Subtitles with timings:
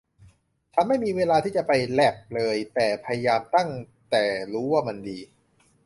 [0.73, 3.69] ฉันไม่มีเวลาที่จะไปแลปเลยแต่พยายามตั้ง
[4.11, 5.19] แต่รู้ว่ามันดี